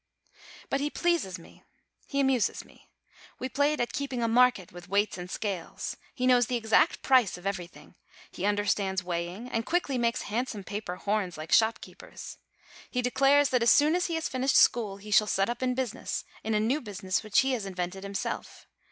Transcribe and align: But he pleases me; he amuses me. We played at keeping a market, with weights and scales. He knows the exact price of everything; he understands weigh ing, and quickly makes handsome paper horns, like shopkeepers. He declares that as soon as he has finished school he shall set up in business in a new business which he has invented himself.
But 0.71 0.79
he 0.81 0.89
pleases 0.89 1.37
me; 1.37 1.63
he 2.07 2.19
amuses 2.19 2.65
me. 2.65 2.89
We 3.37 3.47
played 3.49 3.79
at 3.79 3.93
keeping 3.93 4.23
a 4.23 4.27
market, 4.27 4.71
with 4.71 4.89
weights 4.89 5.15
and 5.15 5.29
scales. 5.29 5.95
He 6.15 6.25
knows 6.25 6.47
the 6.47 6.55
exact 6.55 7.03
price 7.03 7.37
of 7.37 7.45
everything; 7.45 7.93
he 8.31 8.43
understands 8.47 9.03
weigh 9.03 9.27
ing, 9.31 9.47
and 9.47 9.63
quickly 9.63 9.99
makes 9.99 10.23
handsome 10.23 10.63
paper 10.63 10.95
horns, 10.95 11.37
like 11.37 11.51
shopkeepers. 11.51 12.39
He 12.89 13.03
declares 13.03 13.49
that 13.49 13.61
as 13.61 13.69
soon 13.69 13.93
as 13.95 14.07
he 14.07 14.15
has 14.15 14.27
finished 14.27 14.55
school 14.57 14.97
he 14.97 15.11
shall 15.11 15.27
set 15.27 15.51
up 15.51 15.61
in 15.61 15.75
business 15.75 16.23
in 16.43 16.55
a 16.55 16.59
new 16.59 16.81
business 16.81 17.21
which 17.21 17.41
he 17.41 17.51
has 17.51 17.67
invented 17.67 18.01
himself. 18.03 18.65